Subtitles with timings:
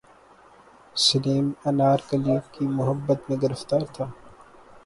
[0.95, 4.05] سلیم انارکلی کی محبت میں گرفتار تھا